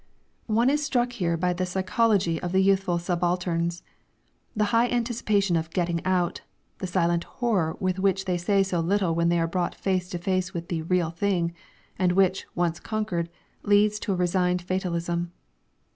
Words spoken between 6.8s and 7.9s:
silent horror